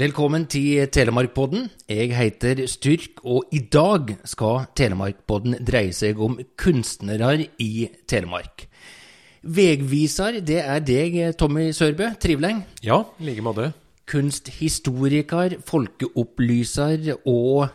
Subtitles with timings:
[0.00, 1.66] Velkommen til Telemarkpodden.
[1.84, 8.64] Jeg heter Styrk, og i dag skal Telemarkpodden dreie seg om kunstnere i Telemark.
[9.44, 12.14] Vegviser, det er deg, Tommy Sørbø.
[12.16, 12.54] Trivelig.
[12.86, 13.66] Ja, i like måte.
[14.08, 17.68] Kunsthistoriker, folkeopplyser og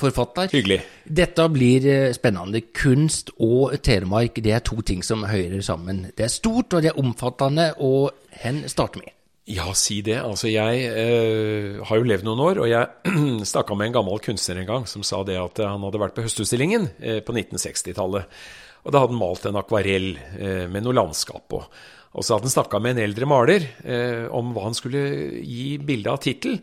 [0.00, 0.50] forfatter.
[0.50, 0.80] Hyggelig.
[1.06, 2.64] Dette blir eh, spennende.
[2.74, 6.08] Kunst og Telemark det er to ting som hører sammen.
[6.18, 8.10] Det er stort og det er omfattende, og
[8.42, 9.14] hen starter vi?
[9.50, 10.18] Ja, si det.
[10.22, 13.14] Altså, jeg eh, har jo levd noen år, og jeg
[13.52, 16.24] snakka med en gammel kunstner en gang som sa det at han hadde vært på
[16.26, 18.42] Høstutstillingen eh, på 1960-tallet.
[18.84, 21.64] Og da hadde han malt en akvarell eh, med noe landskap på.
[22.10, 25.02] Og så hadde han snakka med en eldre maler eh, om hva han skulle
[25.42, 26.56] gi bildet av tittel.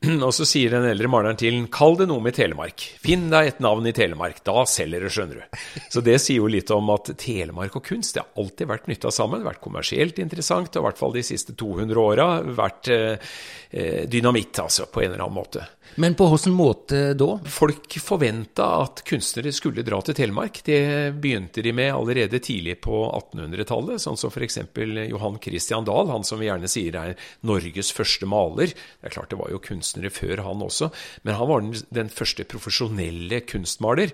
[0.26, 2.86] Og så sier den eldre maleren til den, kall det noe med Telemark.
[3.04, 4.40] Finn deg et navn i Telemark.
[4.46, 5.58] Da selger det, skjønner du.
[5.92, 9.12] Så det sier jo litt om at Telemark og kunst det har alltid vært knytta
[9.12, 9.44] sammen.
[9.44, 13.34] Vært kommersielt interessant, og i hvert fall de siste 200 åra vært eh,
[13.70, 15.68] eh, dynamitt, altså, på en eller annen måte.
[15.94, 17.28] Men på hvilken måte da?
[17.50, 20.60] Folk forventa at kunstnere skulle dra til Telemark.
[20.66, 20.80] Det
[21.20, 24.60] begynte de med allerede tidlig på 1800-tallet, sånn som f.eks.
[25.10, 28.70] Johan Christian Dahl, han som vi gjerne sier er Norges første maler.
[28.72, 30.90] Det er klart det var jo kunstnere før han også,
[31.24, 34.12] men han var den første profesjonelle kunstmaler.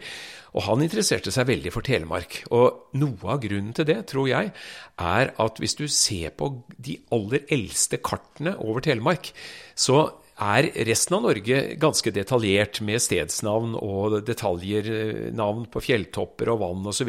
[0.56, 2.44] Og han interesserte seg veldig for Telemark.
[2.50, 4.52] Og noe av grunnen til det, tror jeg,
[4.96, 9.32] er at hvis du ser på de aller eldste kartene over Telemark,
[9.76, 16.52] så er resten av Norge ganske detaljert med stedsnavn og detaljer, eh, navn på fjelltopper
[16.52, 17.08] og vann osv.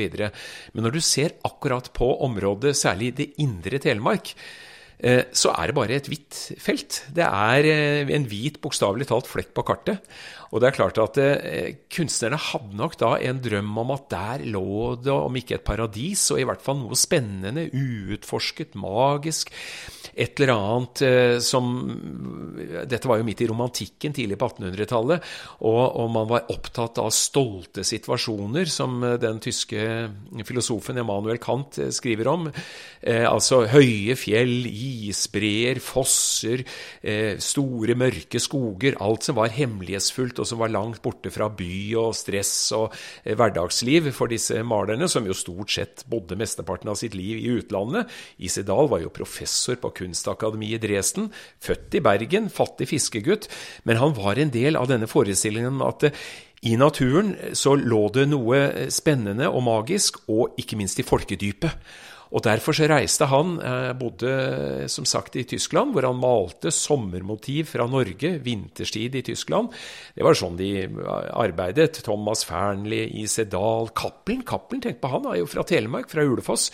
[0.74, 4.31] Men når du ser akkurat på området, særlig det indre Telemark,
[5.30, 7.03] så er det bare et hvitt felt.
[7.14, 10.02] Det er eh, en hvit, bokstavelig talt, flekk på kartet.
[10.52, 11.20] Og det er klart at
[11.94, 16.28] kunstnerne hadde nok da en drøm om at der lå det, om ikke et paradis,
[16.30, 19.52] så i hvert fall noe spennende, uutforsket, magisk
[20.18, 21.68] et eller annet eh, som
[22.90, 25.25] Dette var jo midt i romantikken tidlig på 1800-tallet,
[25.62, 29.84] og, og, man var opptatt av stolte situasjoner, som eh, den tyske
[30.48, 32.47] filosofen Emanuel Kant eh, skriver om.
[32.50, 36.66] Eh, altså høye fjell, isbreer, fosser,
[37.06, 38.97] eh, store, mørke skoger.
[39.03, 41.72] Alt som var hemmelighetsfullt, og som var langt borte fra by
[42.02, 42.92] og stress og
[43.24, 47.58] eh, hverdagsliv for disse malerne, som jo stort sett bodde mesteparten av sitt liv i
[47.58, 48.12] utlandet.
[48.44, 51.31] Isedal var jo professor på kunst kunstakademiet i Dresden,
[51.62, 53.47] født i Bergen, fattig fiskegutt,
[53.84, 56.28] men han var en del av denne forestillingen om at eh,
[56.66, 61.72] i naturen så lå det noe eh, spennende og magisk, og ikke minst i folkedypet.
[62.36, 67.72] Og Derfor så reiste han, eh, bodde som sagt i Tyskland, hvor han malte sommermotiv
[67.72, 69.72] fra Norge, vinterstid i Tyskland.
[70.16, 70.88] Det var sånn de
[71.32, 72.04] arbeidet.
[72.04, 73.46] Thomas Fearnley, I.C.
[73.46, 74.44] Dahl, Cappelen.
[74.44, 76.72] Cappelen, tenk på han, er jo fra Telemark, fra Ulefoss.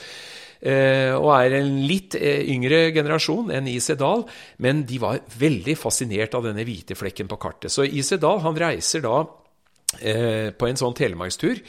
[0.62, 3.96] Eh, og er en litt eh, yngre generasjon enn I.C.
[3.96, 4.26] Dahl,
[4.58, 7.70] men de var veldig fascinert av denne hvite flekken på kartet.
[7.70, 8.18] Så I.C.
[8.18, 9.24] Dahl han reiser da
[9.94, 11.60] på en sånn telemarkstur,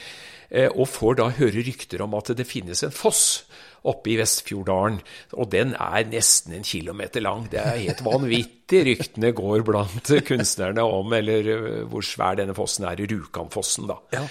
[0.73, 3.45] og får da høre rykter om at det finnes en foss
[3.91, 4.99] oppe i Vestfjorddalen.
[5.39, 7.47] Og den er nesten en kilometer lang.
[7.53, 11.55] Det er helt vanvittig ryktene går blant kunstnerne om eller
[11.91, 13.05] hvor svær denne fossen er.
[13.05, 14.01] Rjukanfossen, da.
[14.17, 14.27] Ja.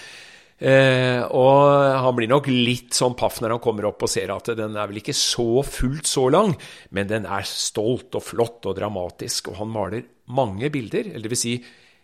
[0.64, 1.66] Eh, og
[2.06, 4.88] han blir nok litt sånn paff når han kommer opp og ser at den er
[4.88, 6.54] vel ikke så fullt så lang,
[6.96, 11.10] men den er stolt og flott og dramatisk, og han maler mange bilder.
[11.12, 11.58] Eller det vil si,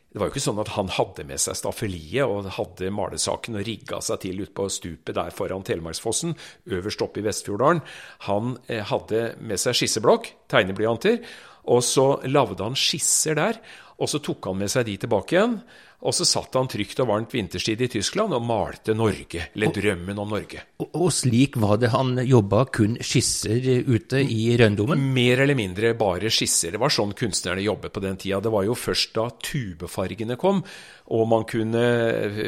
[0.10, 3.66] det var jo ikke sånn at han hadde med seg staffeliet og hadde malesaken og
[3.68, 6.34] rigga seg til ute på stupet der foran Telemarksfossen,
[6.66, 7.84] øverst oppe i Vestfjorddalen.
[8.26, 11.22] Han eh, hadde med seg skisseblokk, tegneblyanter,
[11.70, 13.62] og så lagde han skisser der.
[14.02, 15.60] Og så tok han med seg de tilbake igjen.
[16.00, 20.22] Og så satt han trygt og varmt vinterstid i Tyskland og malte Norge, eller drømmen
[20.24, 20.62] om Norge.
[20.80, 25.02] Og, og slik var det han jobba, kun skisser ute i røndommen?
[25.16, 26.72] Mer eller mindre bare skisser.
[26.72, 28.40] Det var sånn kunstnerne jobbet på den tida.
[28.40, 30.64] Det var jo først da tubefargene kom,
[31.10, 31.82] og man kunne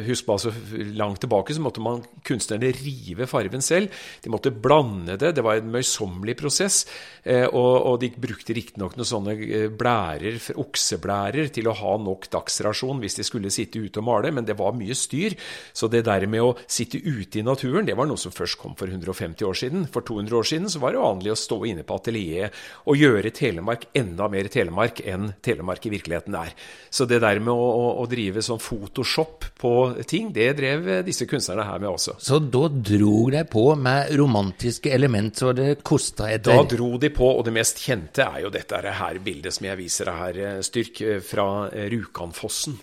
[0.06, 0.52] Husk på, altså
[0.96, 3.92] langt tilbake så måtte man kunstnerne rive farven selv.
[4.22, 5.34] De måtte blande det.
[5.36, 6.84] Det var en møysommelig prosess.
[7.24, 12.30] Eh, og, og de brukte riktignok noen sånne eh, blærer, okseblærer til å ha nok
[12.34, 15.34] dagsrasjon hvis de skulle sitte ute og male, men det var mye styr.
[15.74, 18.76] Så det der med å sitte ute i naturen, det var noe som først kom
[18.78, 19.88] for 150 år siden.
[19.92, 23.34] For 200 år siden så var det vanlig å stå inne på atelieret og gjøre
[23.34, 26.54] Telemark enda mer Telemark enn Telemark i virkeligheten er.
[26.92, 29.74] Så det der med å, å, å drive sånn Photoshop på
[30.08, 32.18] ting, det drev disse kunstnerne her med også.
[32.22, 37.12] Så da dro de på med romantiske element så det kosta etter Da dro de
[37.14, 40.62] på, og det mest kjente er jo dette her bildet som jeg viser deg her,
[40.66, 42.78] Styrk, eh, fra eh, Rjukanfossen.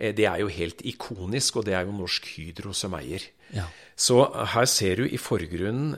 [0.00, 3.20] Det er jo helt ikonisk, og det er jo Norsk Hydro som eier.
[3.52, 3.68] Ja.
[4.00, 4.22] Så
[4.54, 5.92] her ser du i forgrunnen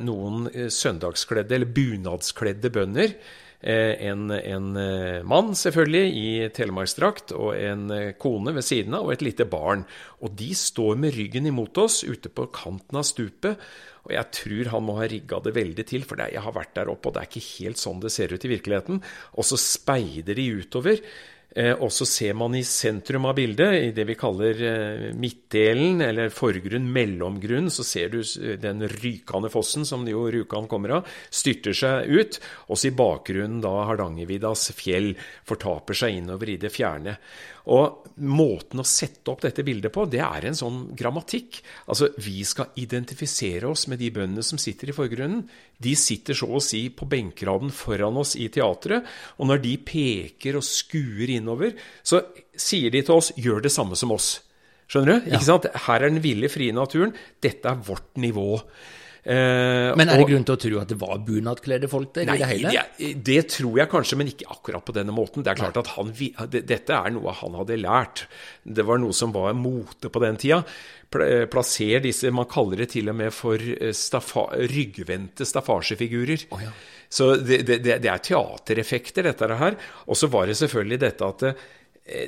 [0.00, 3.12] noen søndagskledde, eller bunadskledde bønder
[3.62, 4.70] En, en
[5.28, 7.84] mann, selvfølgelig, i telemarksdrakt, og en
[8.18, 9.84] kone ved siden av, og et lite barn.
[10.24, 13.60] Og de står med ryggen imot oss ute på kanten av stupet.
[14.02, 16.90] Og jeg tror han må ha rigga det veldig til, for jeg har vært der
[16.90, 18.98] oppe, og det er ikke helt sånn det ser ut i virkeligheten.
[19.38, 21.04] Og så speider de utover.
[21.54, 26.00] Eh, og så ser man i sentrum av bildet, i det vi kaller eh, midtdelen,
[26.04, 28.20] eller forgrunn, mellomgrunn, så ser du
[28.62, 32.40] den rykende fossen, som jo Rjukan kommer av, styrter seg ut.
[32.72, 35.12] Også i bakgrunnen da Hardangerviddas fjell
[35.48, 37.18] fortaper seg innover i det fjerne.
[37.70, 41.60] Og måten å sette opp dette bildet på, det er en sånn grammatikk.
[41.86, 45.44] Altså, vi skal identifisere oss med de bøndene som sitter i forgrunnen.
[45.82, 49.06] De sitter så å si på benkeraden foran oss i teatret,
[49.38, 53.98] og når de peker og skuer innover, så sier de til oss 'gjør det samme
[53.98, 54.40] som oss'.
[54.90, 55.30] Skjønner du?
[55.30, 55.38] Ja.
[55.38, 55.70] Ikke sant?
[55.86, 57.14] Her er den ville, frie naturen.
[57.40, 58.60] Dette er vårt nivå.
[59.22, 62.26] Eh, men er det og, grunn til å tro at det var bunadkledde folk der?
[62.26, 62.72] Nei, i det hele?
[62.72, 65.44] Det, det, tror jeg kanskje, men ikke akkurat på denne måten.
[65.46, 66.10] Det er klart at han,
[66.50, 68.24] Dette er noe han hadde lært.
[68.64, 70.62] Det var noe som var mote på den tida.
[71.12, 76.48] Eh, plasser disse Man kaller det til og med for eh, staffa, ryggvendte staffasjefigurer.
[76.50, 76.74] Oh, ja.
[77.12, 79.78] Så det, det, det, er teatereffekter, dette her.
[80.08, 81.56] Og så var det selvfølgelig dette at Eh,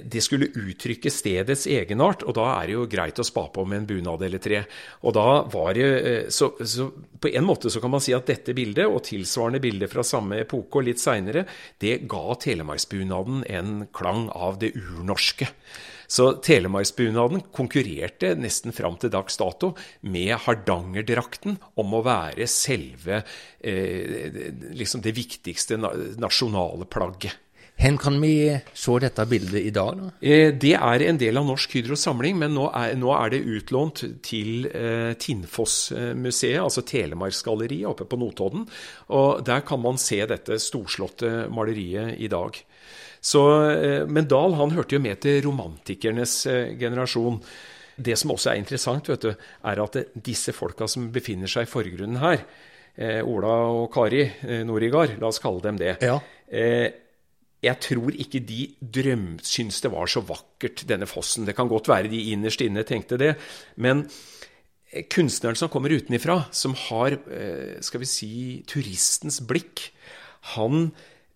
[0.04, 3.80] det skulle uttrykke stedets egenart, og da er det jo greit å spa på med
[3.80, 4.60] en bunad eller tre.
[5.02, 6.90] Og da var det, eh, så, så,
[7.20, 10.38] På en måte så kan man si at dette bildet, og tilsvarende bilder fra samme
[10.44, 11.46] epoke og litt seinere,
[11.82, 15.50] det ga telemarksbunaden en klang av det urnorske.
[16.06, 19.72] Så telemarksbunaden konkurrerte nesten fram til dags dato
[20.06, 23.24] med hardangerdrakten om å være selve
[23.58, 27.40] eh, liksom det viktigste nasjonale plagget.
[27.74, 28.34] Hvor kan vi
[28.72, 29.98] se dette bildet i dag?
[29.98, 30.10] Da?
[30.22, 33.42] Eh, det er en del av Norsk Hydros samling, men nå er, nå er, det
[33.44, 38.64] utlånt til eh, Tinnfoss-museet, altså Telemarksgalleriet oppe på Notodden.
[39.12, 42.56] Og Der kan man se dette storslåtte maleriet i dag.
[43.20, 47.40] Så, eh, men Dahl han hørte jo med til romantikernes eh, generasjon.
[47.96, 51.70] Det som også er interessant, vet du, er at disse folka som befinner seg i
[51.70, 52.42] forgrunnen her,
[52.96, 55.96] eh, Ola og Kari eh, Norigard, la oss kalle dem det.
[56.02, 56.18] Ja.
[56.48, 57.03] Eh,
[57.64, 61.46] jeg tror ikke de drøm, syns det var så vakkert, denne fossen.
[61.48, 63.34] Det kan godt være de innerst inne tenkte det.
[63.76, 64.04] Men
[64.92, 68.32] eh, kunstneren som kommer utenifra, som har eh, skal vi si,
[68.68, 69.88] turistens blikk,
[70.54, 70.90] han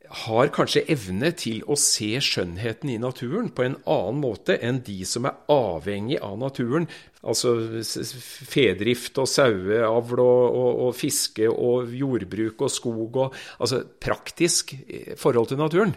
[0.09, 5.03] har kanskje evne til å se skjønnheten i naturen på en annen måte enn de
[5.09, 6.89] som er avhengig av naturen.
[7.21, 14.75] Altså fedrift og saueavl og, og, og, fiske og jordbruk og skog og Altså praktisk
[14.87, 15.95] eh, forhold til naturen.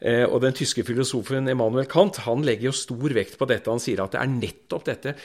[0.00, 3.72] Eh, og den tyske filosofen Emanuel Kant han legger jo stor vekt på dette.
[3.72, 5.16] Han sier at det er nettopp dette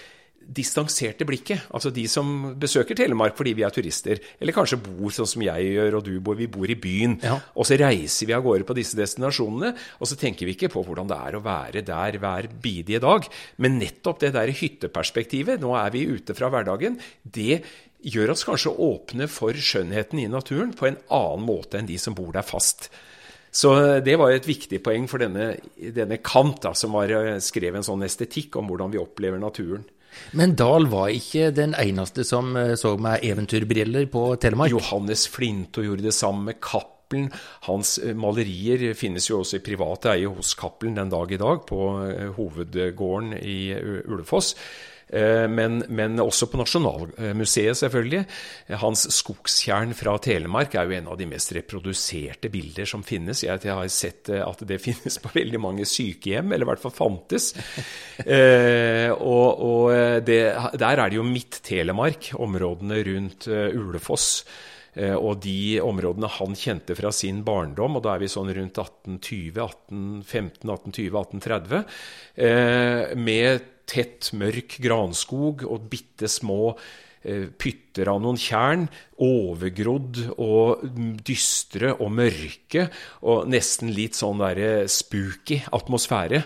[0.45, 1.65] distanserte blikket.
[1.75, 5.71] Altså de som besøker Telemark fordi vi er turister, eller kanskje bor sånn som jeg
[5.73, 7.17] gjør og du bor, vi bor i byen.
[7.25, 7.39] Ja.
[7.55, 10.85] Og så reiser vi av gårde på disse destinasjonene, og så tenker vi ikke på
[10.85, 13.27] hvordan det er å være der hver bidige dag.
[13.63, 17.63] Men nettopp det der hytteperspektivet, nå er vi ute fra hverdagen, det
[18.05, 22.15] gjør oss kanskje åpne for skjønnheten i naturen på en annen måte enn de som
[22.17, 22.91] bor der fast.
[23.55, 23.71] Så
[24.03, 25.53] det var et viktig poeng for denne,
[25.95, 29.85] denne Kant, da, som var, eh, skrev en sånn estetikk om hvordan vi opplever naturen.
[30.35, 34.73] Men Dahl var ikke den eneste som eh, så med eventyrbriller på Telemark?
[34.73, 37.29] Johannes Flinto gjorde det samme med Cappelen.
[37.67, 41.63] Hans eh, malerier finnes jo også i privat eie hos Cappelen den dag i dag,
[41.69, 43.59] på eh, hovedgården i
[44.05, 44.55] Ulefoss.
[45.09, 48.23] Eh, men, men, også på Nasjonalmuseet, selvfølgelig.
[48.81, 53.43] Hans skogstjern fra Telemark er jo en av de mest reproduserte bilder som finnes.
[53.45, 56.95] Jeg, har sett eh, at det finnes på veldig mange sykehjem, eller i hvert fall
[56.95, 57.51] fantes.
[58.25, 60.39] Eh, og, og det,
[60.79, 64.29] der er det jo Midt-Telemark, områdene rundt Ulefoss.
[64.95, 69.59] Og de områdene han kjente fra sin barndom, og da er vi sånn rundt 1820,
[69.59, 76.75] 1815, 1820, 1830, med tett, mørk granskog og bitte små
[77.23, 77.47] eh,
[77.95, 78.87] pytter av noen tjern,
[79.23, 80.83] overgrodd og
[81.23, 82.89] dystre og mørke,
[83.23, 86.43] og nesten litt sånn derre spooky atmosfære.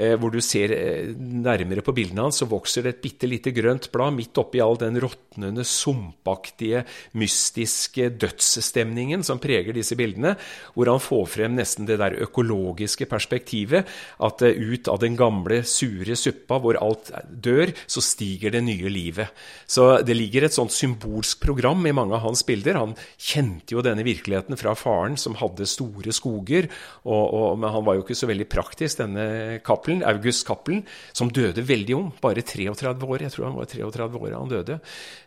[0.00, 3.52] Eh, hvor du ser eh, nærmere på bildene hans, så vokser det et bitte lite
[3.52, 6.84] grønt blad midt oppi all den råtnende, sumpaktige,
[7.18, 10.36] mystiske dødsstemningen som preger disse bildene,
[10.76, 13.88] hvor han får frem nesten det der økologiske perspektivet,
[14.22, 18.92] at eh, ut av den gamle, sure suppa hvor alt dør, så stiger det nye
[18.92, 19.34] livet.
[19.66, 22.78] Så det ligger et sånt symbol symbolsk program i mange av hans bilder.
[22.78, 26.68] Han kjente jo denne virkeligheten fra faren, som hadde store skoger.
[27.04, 31.30] Og, og, men han var jo ikke så veldig praktisk, denne Cappelen, August Cappelen, som
[31.30, 32.10] døde veldig ung.
[32.22, 33.24] Bare 33 år.
[33.26, 34.78] Jeg tror han var 33 år da han døde.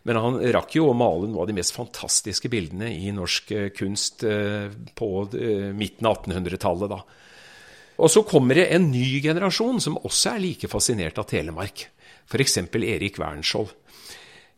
[0.04, 3.68] Men han rakk jo å male noen av de mest fantastiske bildene i norsk eh,
[3.74, 5.10] kunst eh, på
[5.74, 6.90] midten av 1800-tallet.
[6.92, 7.02] da.
[7.94, 11.86] Og så kommer det en ny generasjon som også er like fascinert av Telemark.
[12.24, 12.58] F.eks.
[12.58, 13.70] Erik Wernskjold.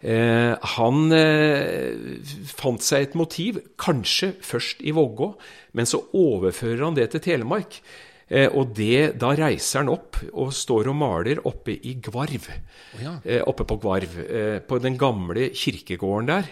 [0.01, 2.19] Eh, han eh,
[2.53, 5.33] fant seg et motiv, kanskje først i Vågå,
[5.77, 7.81] men så overfører han det til Telemark.
[8.27, 12.49] Eh, og det, da reiser han opp og står og maler oppe i Gvarv.
[12.51, 13.15] Oh, ja.
[13.23, 16.51] Eh, oppe på Gvarv, eh, på den gamle kirkegården der.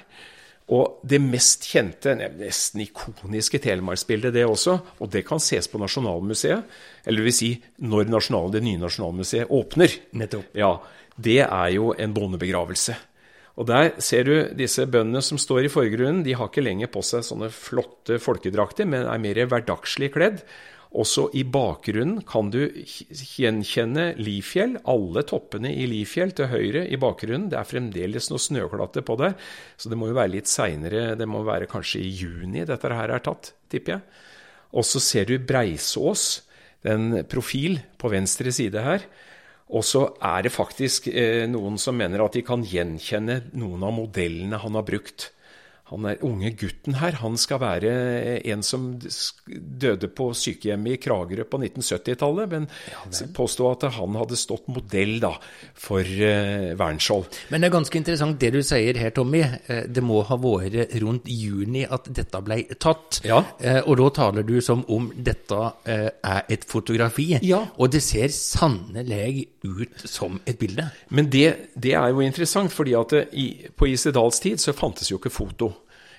[0.73, 6.71] Og det mest kjente, nesten ikoniske telemarksbildet, det også, og det kan ses på Nasjonalmuseet,
[7.05, 7.51] eller det vil si
[7.85, 10.55] når nasjonal, det nye Nasjonalmuseet åpner, Nettopp.
[10.57, 10.79] Ja,
[11.21, 12.97] det er jo en bondebegravelse.
[13.55, 16.25] Og der ser du disse bøndene som står i forgrunnen.
[16.27, 20.43] De har ikke lenger på seg sånne flotte folkedrakter, men er mer hverdagslig kledd.
[20.95, 27.49] Også i bakgrunnen kan du gjenkjenne Lifjell, alle toppene i Lifjell til høyre i bakgrunnen.
[27.51, 29.35] Det er fremdeles noe snøklatte på der,
[29.75, 31.17] så det må jo være litt seinere.
[31.19, 34.23] Det må være kanskje i juni dette her er tatt, tipper jeg.
[34.75, 36.45] Og så ser du Breisås,
[36.87, 39.07] den profil på venstre side her.
[39.73, 43.95] Og så er det faktisk eh, noen som mener at de kan gjenkjenne noen av
[43.97, 45.31] modellene han har brukt
[45.91, 47.91] han er unge gutten her, han skal være
[48.49, 48.87] en som
[49.45, 53.03] døde på sykehjemmet i Kragerø på 1970-tallet, men ja,
[53.37, 55.35] påstå at han hadde stått modell da,
[55.77, 57.29] for uh, Wernskjold.
[57.53, 59.43] Men det er ganske interessant det du sier her, Tommy.
[59.45, 63.21] Eh, det må ha vært rundt juni at dette ble tatt.
[63.29, 63.43] Ja.
[63.61, 67.35] Eh, og da taler du som om dette er et fotografi.
[67.45, 67.61] Ja.
[67.77, 70.89] Og det ser sannelig ut som et bilde.
[71.13, 75.21] Men det, det er jo interessant, fordi at i, på Isedals tid så fantes jo
[75.21, 75.75] ikke foto.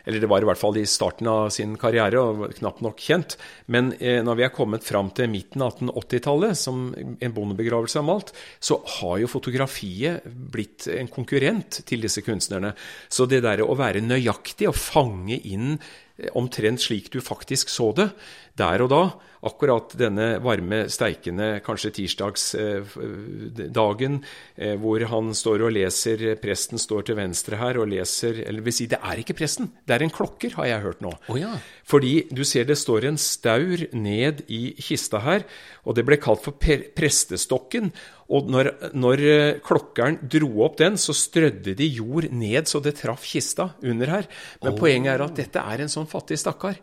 [0.06, 3.38] Eller det var i hvert fall i starten av sin karriere, og knapt nok kjent.
[3.74, 8.08] Men eh, når vi er kommet fram til midten av 1880-tallet, som en bondebegravelse har
[8.08, 12.76] malt, så har jo fotografiet blitt en konkurrent til disse kunstnerne.
[13.10, 17.92] Så det der å være nøyaktig og fange inn eh, omtrent slik du faktisk så
[17.98, 18.12] det,
[18.56, 19.04] der og da,
[19.46, 24.14] akkurat denne varme, steikende, kanskje tirsdagsdagen,
[24.58, 28.76] eh, hvor han står og leser Presten står til venstre her og leser Eller vil
[28.76, 31.12] si, det er ikke presten, det er en klokker, har jeg hørt nå.
[31.30, 31.54] Oh, ja.
[31.86, 35.42] Fordi du ser det står en staur ned i kista her,
[35.86, 37.86] og det ble kalt for prestestokken.
[38.34, 38.66] Og når,
[38.98, 43.66] når eh, klokkeren dro opp den, så strødde de jord ned så det traff kista
[43.86, 44.26] under her.
[44.64, 44.80] Men oh.
[44.80, 46.76] poenget er at dette er en sånn fattig stakkar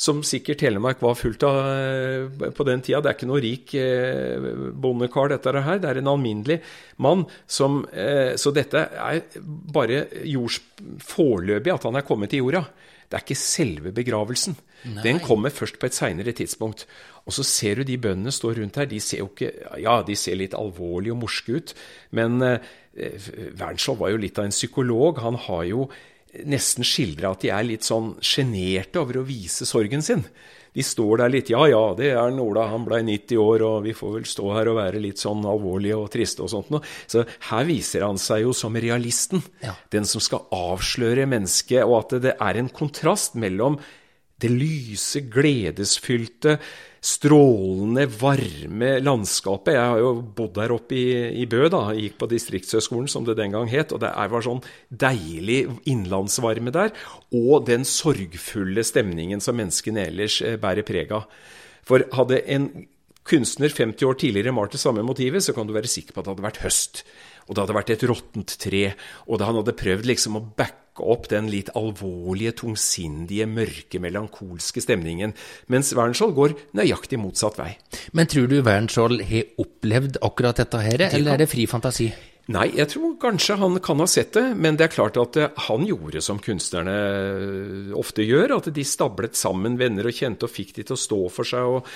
[0.00, 3.02] som sikkert Telemark var fullt av eh, på den tida.
[3.04, 4.46] Det er ikke noe rik eh,
[4.80, 5.80] bondekar, dette her.
[5.82, 6.60] Det er en alminnelig
[7.04, 10.60] mann som eh, Så dette er bare jords
[11.04, 12.64] foreløpig at han er kommet til jorda.
[13.10, 14.54] Det er ikke selve begravelsen.
[14.86, 15.02] Nei.
[15.04, 16.86] Den kommer først på et seinere tidspunkt.
[17.26, 18.88] Og så ser du de bøndene stå rundt her.
[18.88, 19.50] De ser jo ikke
[19.82, 21.74] Ja, de ser litt alvorlige og morske ut.
[22.16, 22.62] Men eh,
[23.58, 25.20] Wernskjold var jo litt av en psykolog.
[25.20, 25.90] Han har jo
[26.46, 30.24] nesten skildre at de er litt sånn sjenerte over å vise sorgen sin.
[30.70, 33.94] De står der litt Ja, ja, det er Ola, han blei 90 år, og vi
[33.96, 36.86] får vel stå her og være litt sånn alvorlige og triste og sånt noe.
[37.10, 39.42] Så her viser han seg jo som realisten.
[39.64, 39.74] Ja.
[39.90, 43.80] Den som skal avsløre mennesket, og at det er en kontrast mellom
[44.40, 46.56] det lyse, gledesfylte,
[47.00, 49.72] strålende, varme landskapet.
[49.76, 51.06] Jeg har jo bodd der oppe i,
[51.42, 51.86] i Bø, da.
[51.94, 53.94] Jeg gikk på Distriktshøgskolen, som det den gang het.
[53.96, 56.92] Og det var sånn deilig innlandsvarme der.
[57.36, 61.28] Og den sorgfulle stemningen som menneskene ellers eh, bærer preg av.
[61.88, 62.68] For hadde en
[63.30, 66.28] kunstner 50 år tidligere malt det samme motivet, så kan du være sikker på at
[66.28, 67.04] det hadde vært høst.
[67.48, 68.84] Og det hadde vært et råttent tre.
[69.26, 75.34] Og han hadde prøvd liksom å backe opp den litt alvorlige, tungsindige, mørke, melankolske stemningen.
[75.72, 77.74] Mens Wernskjold går nøyaktig motsatt vei.
[78.12, 82.10] Men tror du Wernskjold har opplevd akkurat dette her, det eller er det fri fantasi?
[82.50, 85.52] Nei, jeg tror kanskje han kan ha sett det, men det er klart at eh,
[85.68, 90.50] han gjorde som kunstnerne eh, ofte gjør, at de stablet sammen venner og kjente og
[90.50, 91.92] fikk de til å stå for seg og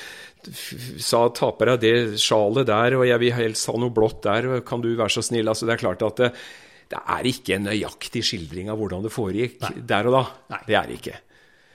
[1.00, 4.60] sa 'ta på deg det sjalet der', og 'jeg vil helst ha noe blått der',
[4.62, 5.48] 'kan du være så snill'?
[5.48, 6.36] Altså, det er klart at
[6.90, 9.76] det, er ikke en nøyaktig skildring av hvordan det foregikk Nei.
[9.88, 10.24] der og da.
[10.54, 10.60] Nei.
[10.68, 11.20] Det er det ikke.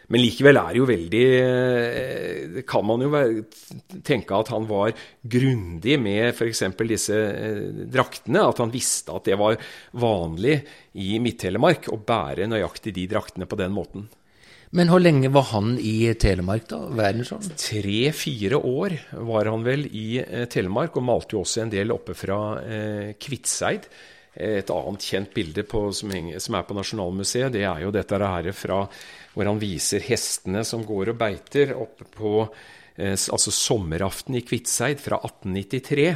[0.09, 3.11] Men likevel er det jo veldig eh, Kan man jo
[4.05, 6.63] tenke at han var grundig med f.eks.
[6.89, 8.47] disse eh, draktene.
[8.49, 9.59] At han visste at det var
[10.01, 10.57] vanlig
[10.99, 14.09] i Midt-Telemark å bære nøyaktig de draktene på den måten.
[14.73, 16.83] Men hvor lenge var han i Telemark, da?
[16.93, 17.45] Verdensson?
[17.57, 18.93] Tre-fire år
[19.29, 22.39] var han vel i eh, Telemark, og malte jo også en del oppe fra
[23.17, 23.85] Kvitseid.
[24.35, 28.83] Et annet kjent bilde på, som, er på Nasjonalmuseet, det er jo dette her fra
[29.33, 35.01] hvor han viser hestene som går og beiter oppe på eh, altså sommeraften i Kviteseid
[35.01, 36.07] fra 1893.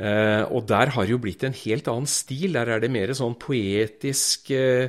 [0.00, 2.54] Eh, og der har det jo blitt en helt annen stil.
[2.56, 4.88] Der er det mer sånn poetisk eh,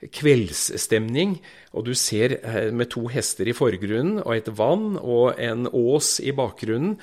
[0.00, 1.38] kveldsstemning.
[1.76, 6.18] Og du ser eh, med to hester i forgrunnen og et vann og en ås
[6.24, 6.98] i bakgrunnen.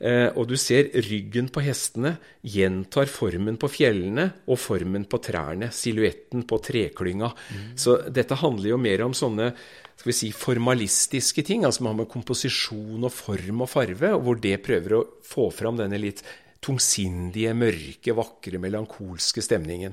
[0.00, 5.68] Eh, og du ser ryggen på hestene gjentar formen på fjellene og formen på trærne.
[5.74, 7.28] Silhuetten på treklynga.
[7.28, 7.70] Mm.
[7.76, 9.52] Så dette handler jo mer om sånne
[10.00, 14.22] skal vi si, formalistiske ting, altså man har med komposisjon og form og farve, og
[14.24, 16.22] hvor det prøver å få fram denne litt
[16.64, 19.92] tungsindige, mørke, vakre, melankolske stemningen.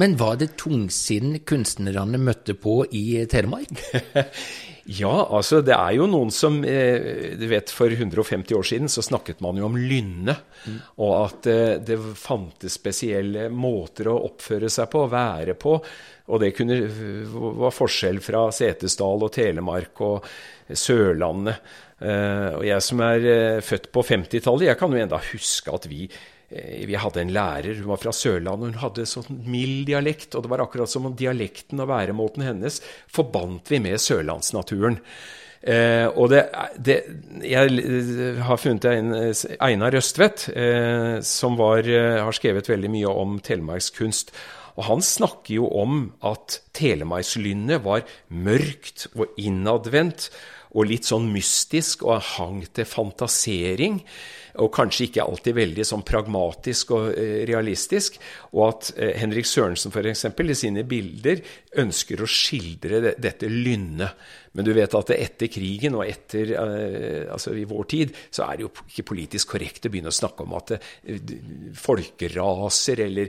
[0.00, 3.76] Men var det tungsinn kunstnerne møtte på i Telemark?
[4.86, 9.02] ja, altså det er jo noen som eh, Du vet, for 150 år siden så
[9.02, 10.36] snakket man jo om lynne.
[10.66, 10.76] Mm.
[11.02, 15.74] Og at eh, det fantes spesielle måter å oppføre seg på, være på.
[16.26, 16.78] Og det kunne,
[17.58, 20.30] var forskjell fra Setesdal og Telemark og
[20.70, 21.74] Sørlandet.
[21.98, 26.06] Eh, og jeg som er født på 50-tallet, jeg kan jo enda huske at vi
[26.06, 30.36] Eh, vi hadde en lærer, hun var fra Sørlandet, hun hadde sånn mild dialekt.
[30.36, 32.78] Og det var akkurat som om dialekten og væremåten hennes
[33.10, 35.00] forbandt vi med sørlandsnaturen.
[35.66, 36.44] Eh, og det,
[36.78, 36.96] det,
[37.42, 39.14] Jeg har funnet en
[39.58, 44.30] Einar Røstvedt, eh, som var, eh, har skrevet veldig mye om telemarkskunst.
[44.76, 50.28] Og han snakker jo om at telemarkslynnet var mørkt og innadvendt
[50.76, 54.02] og litt sånn mystisk og hang til fantasering
[54.62, 58.18] og kanskje ikke alltid veldig sånn pragmatisk og eh, realistisk.
[58.54, 60.26] Og at eh, Henrik Sørensen f.eks.
[60.26, 61.42] i sine bilder
[61.82, 64.26] ønsker å skildre dette lynnet.
[64.56, 68.56] Men du vet at etter krigen og etter, eh, altså i vår tid, så er
[68.56, 70.72] det jo ikke politisk korrekt å begynne å snakke om at
[71.76, 73.28] folkeraser eller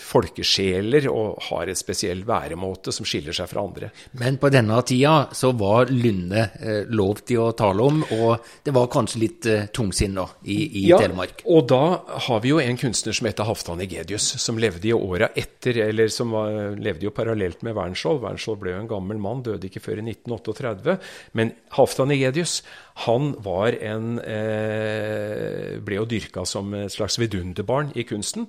[0.00, 3.92] folkesjeler og har et spesiell væremåte som skiller seg fra andre.
[4.16, 8.88] Men på denne tida så var lynnet lov til å tale om, og det var
[8.92, 11.42] kanskje litt tungsinn da, i, i ja, Telemark?
[11.50, 15.30] Og da har vi jo en kunstner som heter Halvdan Egedius, som levde i åra
[15.38, 18.22] etter, eller som var, levde jo parallelt med Wernskjold.
[18.24, 20.98] Wernskjold ble jo en gammel mann, døde ikke før i 1938.
[21.38, 22.60] Men Halvdan Egedius
[23.06, 28.48] han var en, eh, ble jo dyrka som et slags vidunderbarn i kunsten.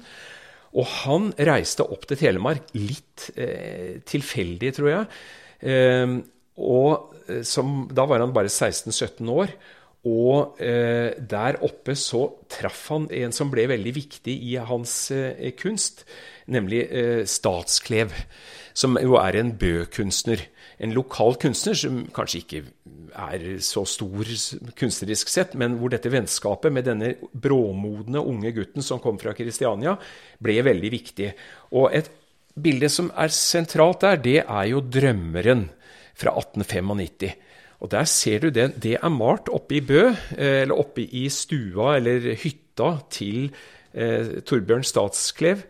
[0.71, 5.09] Og han reiste opp til Telemark litt eh, tilfeldig, tror jeg.
[5.61, 6.15] Eh,
[6.61, 9.53] og eh, som, Da var han bare 16-17 år.
[10.09, 15.51] Og eh, der oppe så traff han en som ble veldig viktig i hans eh,
[15.59, 16.05] kunst,
[16.49, 18.15] nemlig eh, Statsklev,
[18.73, 20.47] som jo er en bøkunstner
[20.81, 22.61] en lokal kunstner som kanskje ikke
[23.11, 24.29] er så stor
[24.79, 29.93] kunstnerisk sett, men hvor dette vennskapet med denne bråmodne unge gutten som kom fra Kristiania,
[30.41, 31.29] ble veldig viktig.
[31.77, 32.09] Og et
[32.57, 35.67] bilde som er sentralt der, det er jo 'Drømmeren'
[36.17, 37.35] fra 1895.
[37.81, 38.75] Og der ser du det.
[38.83, 43.49] Det er malt oppe i Bø, eh, eller oppe i stua eller hytta til
[43.93, 45.65] eh, Torbjørn Statsklev.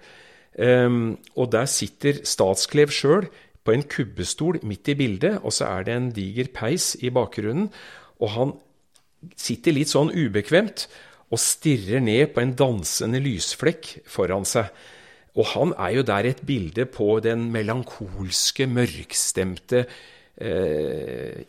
[0.51, 3.29] Um, og der sitter Statsklev sjøl
[3.63, 7.69] på en kubbestol midt i bildet, og så er det en diger peis i bakgrunnen.
[8.19, 8.53] Og han
[9.39, 10.89] sitter litt sånn ubekvemt
[11.31, 14.67] og stirrer ned på en dansende lysflekk foran seg.
[15.39, 19.85] Og han er jo der et bilde på den melankolske, mørkstemte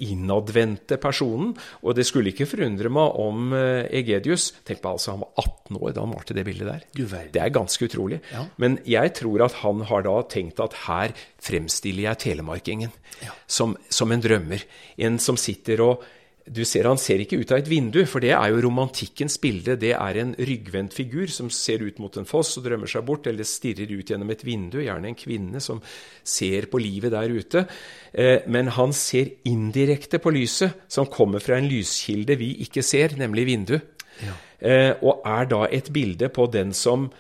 [0.05, 1.53] innadvendte personen.
[1.83, 5.79] Og det skulle ikke forundre meg om eh, Egedius Tenk på altså, han var 18
[5.79, 6.87] år da han malte det bildet der.
[7.33, 8.21] Det er ganske utrolig.
[8.33, 8.47] Ja.
[8.63, 12.93] Men jeg tror at han har da tenkt at her fremstiller jeg telemarkingen
[13.23, 13.37] ja.
[13.47, 14.65] som, som en drømmer.
[15.03, 16.05] En som sitter og
[16.47, 19.77] du ser Han ser ikke ut av et vindu, for det er jo romantikkens bilde.
[19.81, 23.29] Det er en ryggvendt figur som ser ut mot en foss og drømmer seg bort,
[23.31, 24.81] eller stirrer ut gjennom et vindu.
[24.83, 25.83] Gjerne en kvinne som
[26.27, 27.65] ser på livet der ute.
[28.13, 33.15] Eh, men han ser indirekte på lyset, som kommer fra en lyskilde vi ikke ser,
[33.21, 33.77] nemlig vindu.
[34.23, 34.35] Ja.
[34.59, 37.11] Eh, og er da et bilde på den som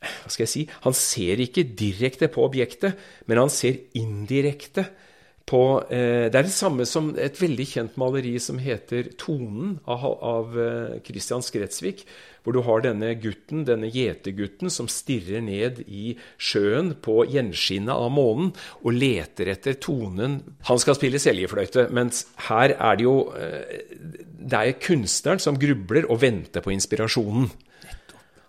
[0.00, 2.96] hva skal jeg si, Han ser ikke direkte på objektet,
[3.28, 4.86] men han ser indirekte
[5.50, 10.04] på eh, Det er det samme som et veldig kjent maleri som heter 'Tonen' av,
[10.22, 12.04] av eh, Christian Skretsvik.
[12.40, 18.08] Hvor du har denne gutten, denne gjetergutten, som stirrer ned i sjøen på gjenskinnet av
[18.14, 20.38] månen og leter etter tonen
[20.70, 23.82] Han skal spille seljefløyte, mens her er det jo eh,
[24.40, 27.50] Det er kunstneren som grubler og venter på inspirasjonen.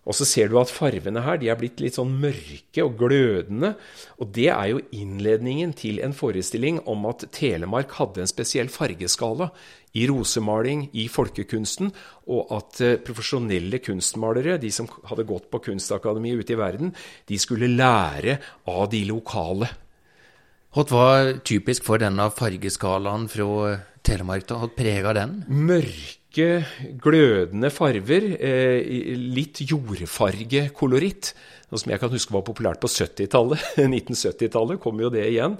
[0.01, 3.75] Og så ser du at farvene her de er blitt litt sånn mørke og glødende.
[4.17, 9.51] Og det er jo innledningen til en forestilling om at Telemark hadde en spesiell fargeskala
[9.93, 11.91] i rosemaling, i folkekunsten,
[12.31, 16.93] og at eh, profesjonelle kunstmalere, de som hadde gått på Kunstakademiet ute i verden,
[17.27, 18.39] de skulle lære
[18.71, 19.67] av de lokale.
[20.71, 23.75] Hva var typisk for denne fargeskalaen fra
[24.07, 24.47] Telemark?
[24.47, 24.61] da?
[24.63, 25.41] Hva prega den?
[25.51, 26.65] Mørke mørke,
[27.01, 28.37] glødende farver.
[28.39, 31.33] Eh, litt jordfargekoloritt.
[31.69, 33.59] Noe som jeg kan huske var populært på 70-tallet.
[33.77, 35.57] 1970-tallet kom jo det igjen.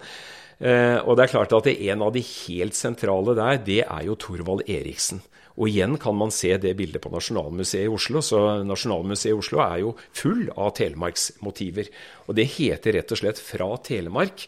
[0.59, 4.15] Eh, og det er klart at en av de helt sentrale der, det er jo
[4.15, 5.21] Thorvald Eriksen.
[5.57, 8.21] Og igjen kan man se det bildet på Nasjonalmuseet i Oslo.
[8.21, 11.91] Så Nasjonalmuseet i Oslo er jo full av telemarksmotiver.
[12.27, 14.47] Og det heter rett og slett Fra Telemark.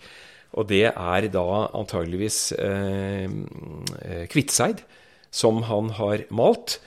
[0.54, 4.86] Og det er da antageligvis eh, eh Kvitseid
[5.34, 6.78] som han har malt.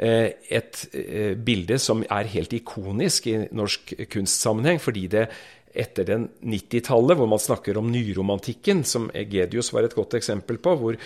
[0.00, 5.26] Eh, et eh, bilde som er helt ikonisk i norsk kunstsammenheng, fordi det
[5.70, 10.74] etter den 90-tallet, hvor man snakker om nyromantikken, som Egedius var et godt eksempel på,
[10.80, 10.98] hvor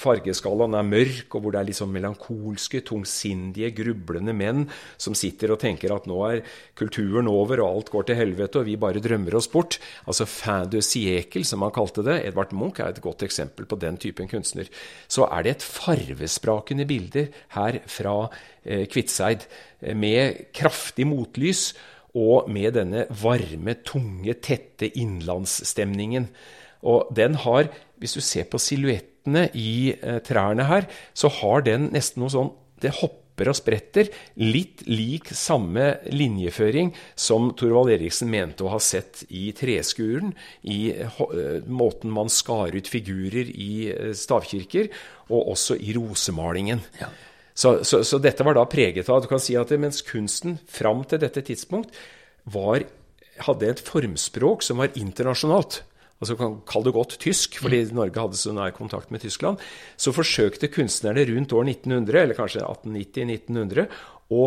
[0.00, 4.64] fargeskalaen er mørk, og hvor det er liksom melankolske, tungsindige, grublende menn
[4.96, 6.40] som sitter og tenker at nå er
[6.78, 9.78] kulturen over, og alt går til helvete, og vi bare drømmer oss bort.
[10.06, 12.22] Altså fin de siekel, som han kalte det.
[12.30, 14.70] Edvard Munch er et godt eksempel på den typen kunstner.
[15.04, 17.28] Så er det et farvesprakende bilder
[17.58, 18.16] her fra
[18.64, 19.44] eh, Kvitseid,
[19.98, 21.72] med kraftig motlys
[22.18, 26.28] og med denne varme, tunge, tette innlandsstemningen.
[26.84, 27.70] Og den har,
[28.02, 32.52] hvis du ser på silhuettene i eh, trærne her, så har den nesten noe sånn
[32.82, 34.08] Det hopper og spretter.
[34.42, 40.34] Litt lik samme linjeføring som Thorvald Eriksen mente å ha sett i treskuren.
[40.66, 44.90] I eh, måten man skar ut figurer i eh, stavkirker,
[45.30, 46.82] og også i rosemalingen.
[46.98, 47.08] Ja.
[47.54, 51.02] Så, så, så, dette var da preget av Du kan si at mens kunsten fram
[51.04, 51.92] til dette tidspunkt
[52.48, 52.86] var,
[53.44, 55.82] hadde et formspråk som var internasjonalt
[56.22, 56.36] altså
[56.68, 57.96] Kall det godt tysk, fordi mm.
[57.98, 59.60] Norge hadde så nær kontakt med Tyskland.
[59.98, 63.88] Så forsøkte kunstnerne rundt år 1900, eller kanskje 1890-1900,
[64.32, 64.44] å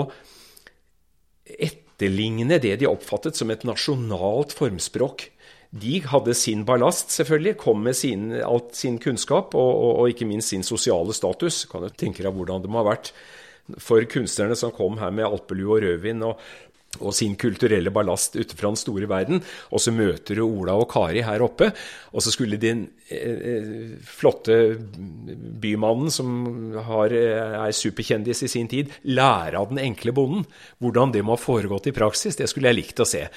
[1.45, 5.27] etterligne det de oppfattet som et nasjonalt formspråk.
[5.75, 10.27] De hadde sin ballast, selvfølgelig, kom med sin, alt sin kunnskap og, og, og, ikke
[10.29, 11.65] minst sin sosiale status.
[11.71, 13.11] Kan du tenke deg hvordan det må ha vært
[13.81, 16.39] for kunstnerne som kom her med alpelue og rødvin og,
[17.01, 19.41] og sin kulturelle ballast ute fra den store verden.
[19.75, 21.71] Og så møter du Ola og Kari her oppe,
[22.13, 24.57] og så skulle din eh, eh flotte
[25.61, 30.45] bymannen, som har, eh, er superkjendis i sin tid, lære av den enkle bonden.
[30.79, 33.27] Hvordan det må ha foregått i praksis, det skulle jeg likt å se.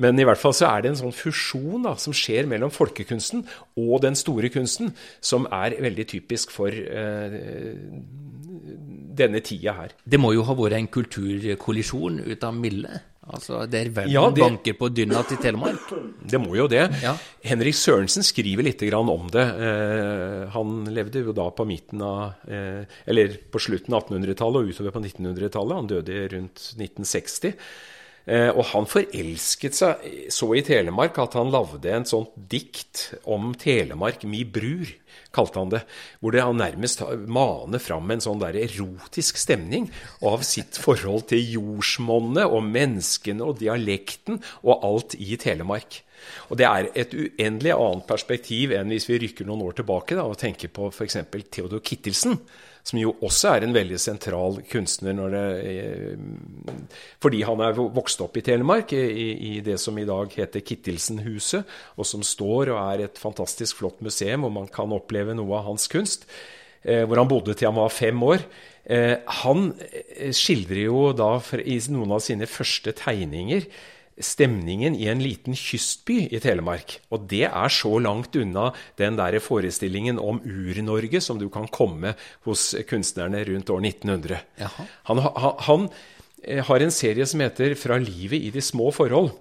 [0.00, 3.44] Men i hvert fall så er det en sånn fusjon da, som skjer mellom folkekunsten
[3.80, 7.36] og den store kunsten, som er veldig typisk for eh,
[9.20, 9.94] denne tida her.
[10.04, 13.02] Det må jo ha vært en kulturkollisjon ut av milde?
[13.30, 15.92] Altså, Der verden ja, det, banker på dynna til Telemark?
[16.26, 16.82] Det må jo det.
[17.02, 17.12] Ja.
[17.46, 19.44] Henrik Sørensen skriver litt om det.
[19.66, 24.72] Eh, han levde jo da på midten av eh, Eller på slutten av 1800-tallet og
[24.72, 25.76] utover på 1900-tallet.
[25.76, 27.54] Han døde rundt 1960.
[28.30, 33.50] Eh, og han forelsket seg så i Telemark at han lagde en sånt dikt om
[33.58, 34.86] Telemark, mi brur,
[35.34, 35.80] kalte han det.
[36.22, 39.88] Hvor det han nærmest maner fram en sånn der erotisk stemning
[40.26, 46.04] av sitt forhold til jordsmonnet og menneskene og dialekten og alt i Telemark.
[46.52, 50.28] Og Det er et uendelig annet perspektiv enn hvis vi rykker noen år tilbake da,
[50.28, 51.16] og tenker på f.eks.
[51.50, 52.36] Theodor Kittelsen
[52.86, 58.38] som jo også er en veldig sentral kunstner det, eh, fordi han er vokst opp
[58.40, 63.06] i Telemark, i, i, det som i dag heter Kittelsen-huset, og som står og er
[63.06, 66.26] et fantastisk flott museum hvor man kan oppleve noe av hans kunst.
[66.82, 68.44] Eh, hvor han bodde til han var fem år.
[68.90, 69.72] Eh, han
[70.32, 73.68] skildrer jo da i noen av sine første tegninger
[74.24, 76.98] stemningen i en liten kystby i Telemark.
[77.10, 82.14] Og det er så langt unna den der forestillingen om Ur-Norge som du kan komme
[82.46, 84.40] hos kunstnerne rundt år 1900.
[85.08, 85.88] Han, han, han,
[86.44, 89.36] eh, har en serie som heter 'Fra livet i de små forhold'.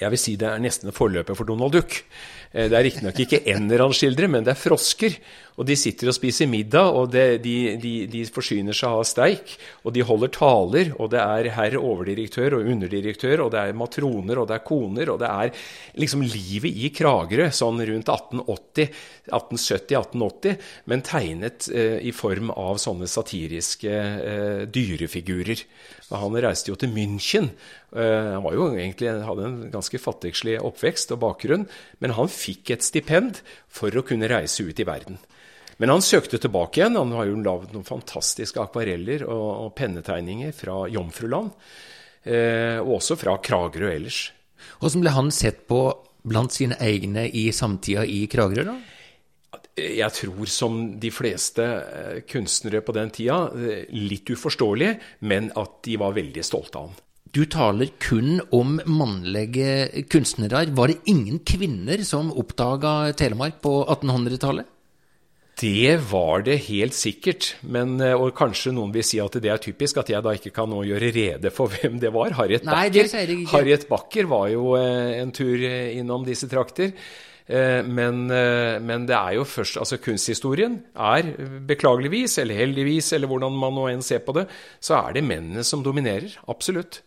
[0.00, 1.98] Jeg vil si det er nesten en forløper for Donald Duck.
[2.54, 5.16] Eh, det er riktignok ikke ender han skildrer, men det er frosker.
[5.54, 9.54] Og de sitter og spiser middag, og det, de, de, de, forsyner seg av steik.
[9.84, 14.40] Og de holder taler, og det er herr overdirektør og underdirektør, og det er matroner,
[14.40, 15.68] og det er koner, og det er
[16.00, 23.10] liksom livet i Kragerø sånn rundt 1880, 1870-1880, men tegnet eh, i form av sånne
[23.10, 25.62] satiriske eh, dyrefigurer.
[26.20, 27.50] Han reiste jo til München.
[27.94, 31.66] Eh, han var jo egentlig, hadde en ganske fattigslig oppvekst og bakgrunn,
[32.04, 35.18] men han fikk et stipend for å kunne reise ut i verden.
[35.82, 36.98] Men han søkte tilbake igjen.
[37.00, 41.50] Han har jo lagd noen fantastiske akvareller og, og pennetegninger fra Jomfruland.
[42.24, 44.30] eh, og også fra Kragerø ellers.
[44.80, 45.80] Hvordan ble han sett på
[46.24, 48.76] blant sine egne i samtida i Kragerø, da?
[49.74, 54.92] Jeg tror som de fleste eh, kunstnere på den tida, eh, litt uforståelig,
[55.26, 57.00] men at de var veldig stolte av han.
[57.34, 60.68] Du taler kun om mannlige kunstnere.
[60.70, 64.70] Var det ingen kvinner som oppdaga Telemark på 1800-tallet?
[65.58, 69.58] Det var det helt sikkert, men, eh, og kanskje noen vil si at det er
[69.62, 72.38] typisk at jeg da ikke kan nå gjøre rede for hvem det var.
[72.38, 73.10] Harriet Backer.
[73.50, 76.94] Harriet Backer var jo en tur innom disse trakter.
[77.46, 81.22] Eh, Men, eh, men det er jo først Altså, kunsthistorien er
[81.68, 84.46] beklageligvis, eller heldigvis, eller hvordan man nå enn ser på det,
[84.80, 86.32] så er det mennene som dominerer.
[86.48, 87.02] Absolutt.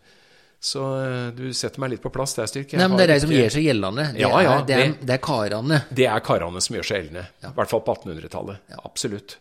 [0.60, 2.78] Så eh, du setter meg litt på plass der, Styrke.
[2.78, 4.06] Nei, men Det er de som gjør seg gjeldende.
[4.14, 5.82] Det, Ja, ja, er, det, er, det- det er karene.
[5.94, 7.26] Det er karene som gjør seg gjeldende.
[7.42, 8.58] I hvert fall på 1800-tallet.
[8.84, 9.36] Absolutt.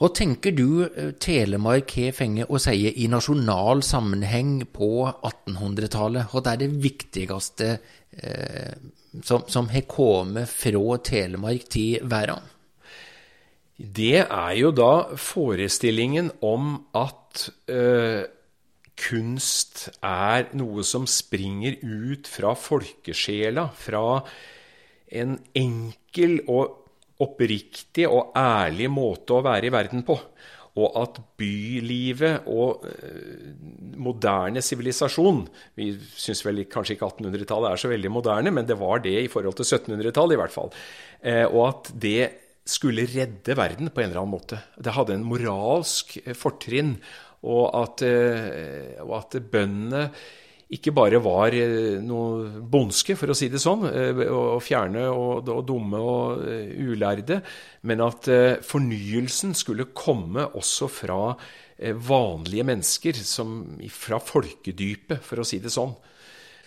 [0.00, 6.30] Hva tenker du eh, Telemark har fengt å si i nasjonal sammenheng på 1800-tallet?
[6.32, 7.68] Hva er det viktigste
[8.16, 8.72] eh,
[9.20, 12.48] som, som har kommet fra Telemark til verden?
[13.76, 18.24] Det er jo da forestillingen om at eh,
[19.00, 24.20] kunst er noe som springer ut fra folkesjela, fra
[25.20, 26.80] en enkel og
[27.20, 30.16] oppriktig og ærlig måte å være i verden på.
[30.80, 33.48] Og at bylivet og øh,
[33.98, 35.40] moderne sivilisasjon
[35.74, 39.32] Vi syns vel kanskje ikke 1800-tallet er så veldig moderne, men det var det i
[39.32, 40.70] forhold til 1700-tallet i hvert fall.
[41.20, 42.22] Eh, og at det
[42.70, 44.60] skulle redde verden på en eller annen måte.
[44.78, 46.96] Det hadde en moralsk eh, fortrinn.
[47.40, 50.10] Og at, eh, og at bøndene
[50.76, 55.48] ikke bare var eh, noe bondske, for å si det sånn, eh, og fjerne og,
[55.50, 57.40] og dumme og eh, ulærde,
[57.90, 58.28] men at
[58.66, 61.20] fornyelsen skulle komme også fra
[61.80, 63.54] vanlige mennesker, som,
[63.88, 65.94] fra folkedypet, for å si det sånn.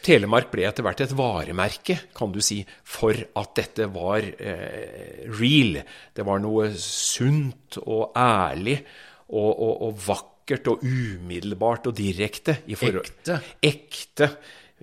[0.03, 5.79] Telemark ble etter hvert et varemerke, kan du si, for at dette var eh, real.
[6.11, 8.81] Det var noe sunt og ærlig
[9.29, 12.58] og, og, og vakkert og umiddelbart og direkte.
[12.67, 13.39] I forhold, Ekte.
[13.63, 14.29] Ekte.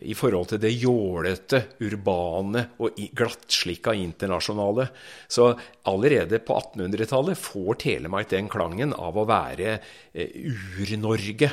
[0.00, 4.86] I forhold til det jålete, urbane og glattslikka internasjonale.
[5.28, 5.50] Så
[5.90, 10.32] allerede på 1800-tallet får Telemark den klangen av å være eh,
[10.80, 11.50] Ur-Norge,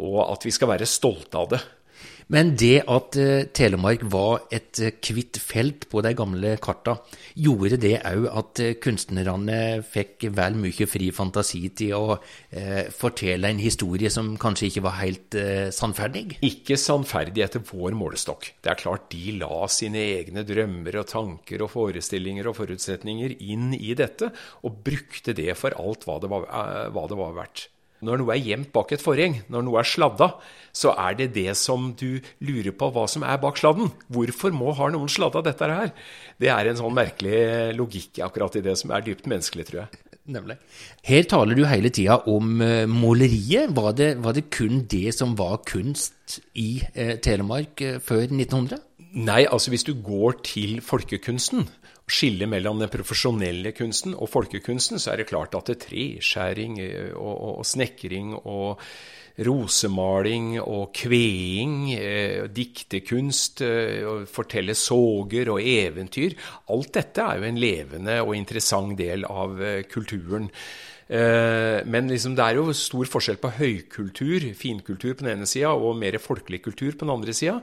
[0.00, 1.60] og at vi skal være stolte av det.
[2.32, 6.96] Men det at eh, Telemark var et kvitt felt på de gamle karta,
[7.36, 13.50] gjorde det òg at eh, kunstnerne fikk vel mye fri fantasi til å eh, fortelle
[13.50, 16.38] en historie som kanskje ikke var helt eh, sannferdig?
[16.46, 18.54] Ikke sannferdig etter vår målestokk.
[18.64, 23.72] Det er klart de la sine egne drømmer og tanker og forestillinger og forutsetninger inn
[23.76, 24.32] i dette,
[24.64, 27.68] og brukte det for alt hva det var, eh, hva det var verdt.
[28.04, 30.30] Når noe er gjemt bak et forheng, når noe er sladda,
[30.74, 33.92] så er det det som du lurer på hva som er bak sladden.
[34.12, 35.92] Hvorfor må har noen sladda dette her?
[36.40, 40.02] Det er en sånn merkelig logikk akkurat i det som er dypt menneskelig, tror jeg.
[40.24, 40.56] Nemlig.
[41.04, 43.74] Her taler du hele tida om eh, måleriet.
[43.76, 48.80] Var det, var det kun det som var kunst i eh, Telemark eh, før 1900?
[49.14, 51.68] Nei, altså hvis du går til folkekunsten,
[52.10, 57.12] skille mellom den profesjonelle kunsten og folkekunsten, så er det klart at det treskjæring eh,
[57.16, 58.82] og, og, og snekring og
[59.44, 66.36] rosemaling og kveing, eh, diktekunst, eh, fortelle soger og eventyr
[66.70, 70.50] Alt dette er jo en levende og interessant del av eh, kulturen.
[71.08, 75.74] Eh, Men liksom det er jo stor forskjell på høykultur, finkultur på den ene sida,
[75.74, 77.60] og mer folkelig kultur på den andre sida.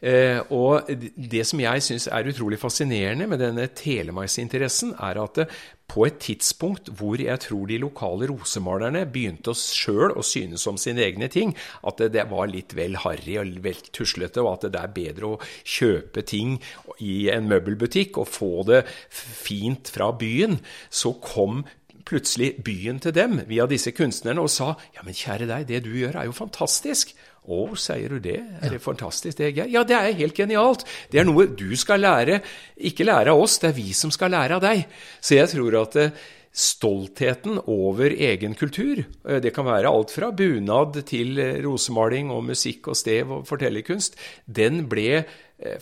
[0.00, 5.48] Eh, og det som jeg syns er utrolig fascinerende med denne telemarksinteressen, er at det,
[5.94, 11.04] på et tidspunkt hvor jeg tror de lokale rosemalerne begynte sjøl å synes om sine
[11.04, 11.52] egne ting,
[11.84, 15.40] at det var litt vel harry og vel tuslete, og at det er bedre å
[15.60, 16.56] kjøpe ting
[17.04, 21.62] i en møbelbutikk og få det fint fra byen, så kom
[22.04, 25.94] plutselig byen til dem via disse kunstnerne og sa ja, men kjære deg, det du
[25.96, 27.14] gjør er jo fantastisk.
[27.44, 28.38] Å, sier du det?
[28.64, 29.68] Er det fantastisk, det, Geir?
[29.68, 30.86] Ja, det er helt genialt.
[31.12, 32.38] Det er noe du skal lære.
[32.88, 34.86] Ikke lære av oss, det er vi som skal lære av deg.
[35.20, 40.30] Så jeg tror at eh, stoltheten over egen kultur, eh, det kan være alt fra
[40.32, 45.24] bunad til eh, rosemaling og musikk og stev og fortellerkunst, den ble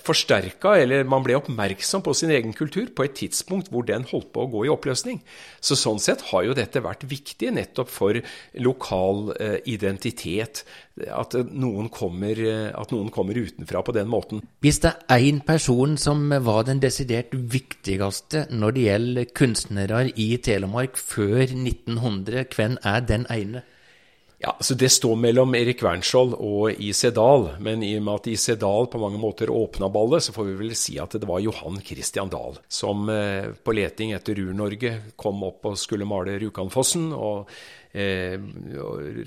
[0.05, 4.29] forsterka, eller man ble oppmerksom på sin egen kultur på et tidspunkt hvor den holdt
[4.35, 5.23] på å gå i oppløsning.
[5.65, 8.21] Så sånn sett har jo dette vært viktig nettopp for
[8.61, 10.63] lokal eh, identitet.
[11.09, 14.45] At eh, noen, kommer, eh, at noen kommer utenfra på den måten.
[14.63, 20.35] Hvis det er én person som var den desidert viktigste når det gjelder kunstnere i
[20.45, 23.65] Telemark før 1900, hvem er den ene?
[24.43, 27.13] Ja, så Det står mellom Erik Wernskjold og I.C.
[27.15, 28.57] Dahl, men i og med at I.C.
[28.59, 31.79] Dahl på mange måter åpna ballet, så får vi vel si at det var Johan
[31.87, 37.53] Christian Dahl som eh, på leting etter Ur-Norge kom opp og skulle male Rjukanfossen, og,
[37.95, 38.35] eh,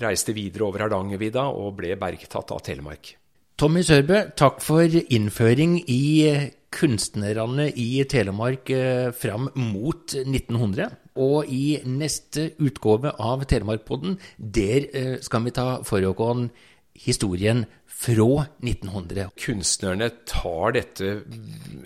[0.04, 3.14] reiste videre over Hardangervidda og ble bergtatt av Telemark.
[3.56, 10.92] Tommy Sørbø, takk for innføring i eh, kunstnerne i Telemark eh, fram mot 1900.
[11.16, 16.50] Og i neste utgave av Telemarkpodden, der eh, skal vi ta for oss
[16.96, 17.64] historien
[17.96, 19.30] fra 1900.
[19.40, 21.12] Kunstnerne tar dette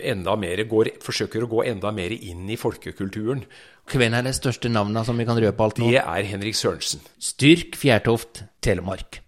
[0.03, 3.45] enda mer, går, forsøker å gå enda mer inn i folkekulturen.
[3.91, 5.91] Hvem er de største navnene som vi kan røpe alt nå?
[5.91, 7.03] Det er Henrik Sørensen.
[7.23, 9.23] Styrk Fjærtoft, Telemark.